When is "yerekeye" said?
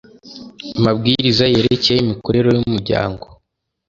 1.53-1.99